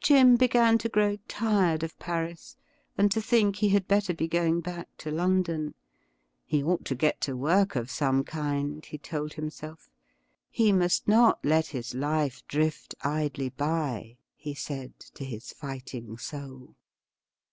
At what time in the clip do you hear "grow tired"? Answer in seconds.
0.88-1.84